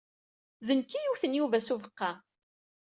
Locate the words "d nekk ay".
0.67-1.05